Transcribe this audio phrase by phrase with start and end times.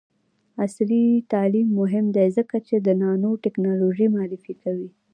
[0.63, 4.89] عصري تعلیم مهم دی ځکه چې د نانوټیکنالوژي معرفي کوي.